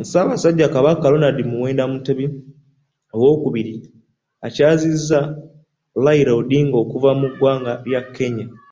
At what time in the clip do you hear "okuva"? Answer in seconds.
6.84-7.10